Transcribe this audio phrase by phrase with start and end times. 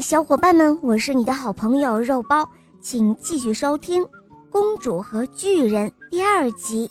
[0.00, 2.48] 小伙伴们，我是你的好朋友肉包，
[2.80, 4.02] 请继续收听
[4.50, 6.90] 《公主和巨人》第二集。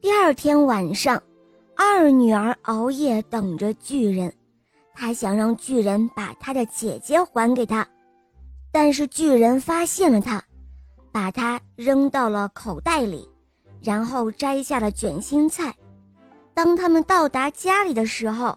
[0.00, 1.22] 第二天晚上，
[1.76, 4.32] 二女儿熬夜等着巨人，
[4.94, 7.86] 她想让巨人把她的姐姐还给她，
[8.70, 10.42] 但是巨人发现了她，
[11.10, 13.28] 把她扔到了口袋里，
[13.82, 15.74] 然后摘下了卷心菜。
[16.54, 18.56] 当他们到达家里的时候，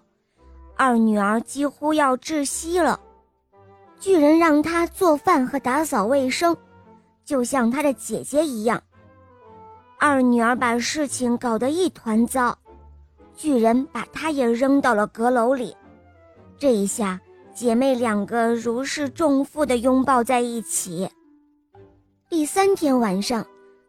[0.78, 3.00] 二女儿几乎要窒息了。
[4.00, 6.56] 巨人让她做饭和打扫卫生，
[7.26, 8.82] 就像她的姐姐一样。
[9.98, 12.56] 二女儿把事情搞得一团糟，
[13.36, 15.76] 巨人把她也扔到了阁楼里。
[16.60, 17.20] 这一下，
[17.56, 21.10] 姐妹两个如释重负地拥抱在一起。
[22.30, 23.44] 第三天晚上，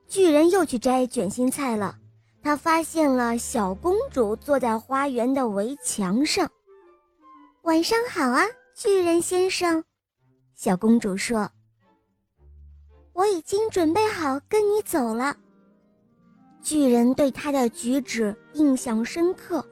[0.06, 1.96] 巨人又去摘卷心菜了。
[2.42, 6.48] 他发现了小公主坐在花园的围墙上。
[7.68, 9.84] 晚上好啊，巨人先生，
[10.54, 11.46] 小公主说
[13.12, 15.36] ：“我已经准备好跟你走了。”
[16.64, 19.62] 巨人对她的举止印象深刻，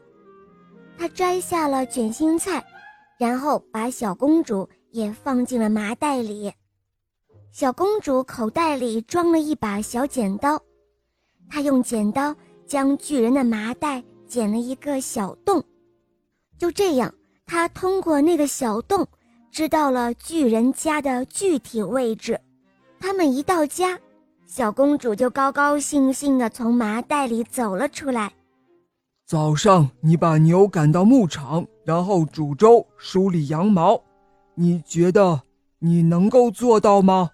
[0.99, 2.63] 他摘下了卷心菜，
[3.17, 6.53] 然后把小公主也放进了麻袋里。
[7.51, 10.63] 小公主口袋里装了一把小剪刀，
[11.49, 12.37] 她用剪刀。
[12.67, 15.65] 将巨人的麻袋剪了一个小洞，
[16.59, 17.15] 就这样，
[17.47, 19.07] 他通过那个小洞
[19.53, 22.39] 知道了巨人家的具体位置。
[22.99, 23.99] 他们一到家，
[24.47, 28.33] 小公主就高高兴兴地从麻袋里走了出来。
[29.25, 34.01] 早上，你把牛赶到牧场，然后煮粥、梳理羊毛，
[34.55, 35.41] 你觉得
[35.79, 37.31] 你能够做到吗？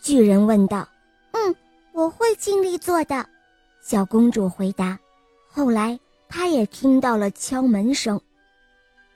[0.00, 0.88] 巨人问道。
[1.32, 1.54] “嗯，
[1.92, 3.26] 我会尽力做的。”
[3.82, 4.98] 小公主回答。
[5.48, 8.20] 后来，她也听到了敲门声。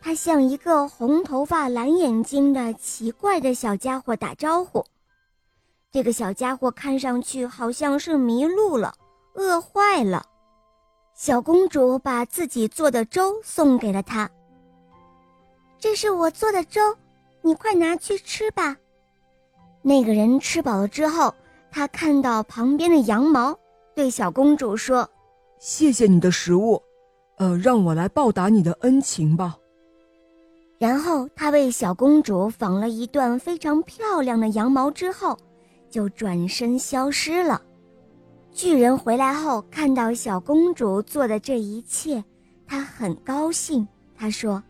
[0.01, 4.85] 他向一个红头发、蓝眼睛的奇怪的小家伙打招呼。
[5.91, 8.95] 这个小家伙看上去好像是迷路了，
[9.35, 10.25] 饿坏了。
[11.15, 14.31] 小公主把自己做的粥送给了他。
[15.79, 16.81] 这是我做的粥，
[17.43, 18.77] 你快拿去吃吧。
[19.83, 21.35] 那个人吃饱了之后，
[21.71, 23.59] 他看到旁边的羊毛。
[23.95, 25.09] 对小公主说
[25.59, 26.81] ：“谢谢你的食物，
[27.39, 29.57] 呃，让我来报答你的恩情吧。”
[30.79, 35.37] 然后他为小公主纺了一段非常漂亮的羊毛，之后
[35.91, 37.61] 就转身消失了。
[38.53, 42.23] 巨人回来后看到小公主做的这一切，
[42.67, 43.87] 他很高兴。
[44.17, 44.63] 他说：“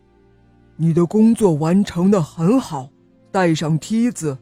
[0.77, 2.89] 你的工作完成的很好，
[3.31, 4.37] 带上梯子，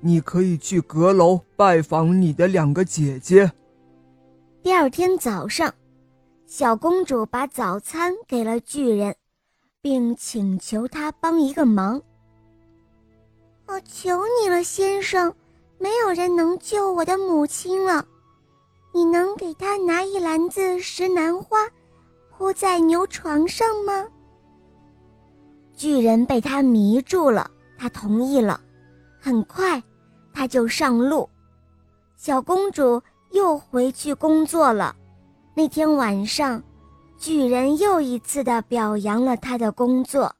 [0.00, 3.50] 你可以去阁楼拜访你的两个姐姐。”
[4.62, 5.74] 第二天早上，
[6.46, 9.14] 小公主把早餐给了巨人，
[9.82, 12.00] 并请求他帮一个忙。
[13.66, 15.34] 我求你了，先生，
[15.78, 18.06] 没有人能救我的母亲了，
[18.94, 21.58] 你能给他拿一篮子石楠花，
[22.30, 24.06] 铺在牛床上吗？
[25.76, 28.60] 巨人被他迷住了，他同意了。
[29.20, 29.82] 很快，
[30.32, 31.28] 他就上路。
[32.16, 33.02] 小公主。
[33.32, 34.94] 又回去工作了。
[35.54, 36.62] 那天晚上，
[37.22, 40.34] 巨人又一次的表扬了他的工作。